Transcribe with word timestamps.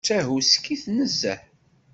D 0.03 0.05
tahuskit 0.07 0.83
nezzeh. 0.97 1.41